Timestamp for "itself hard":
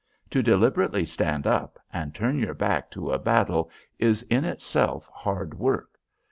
4.45-5.53